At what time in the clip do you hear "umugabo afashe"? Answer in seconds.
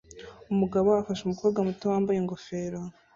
0.53-1.21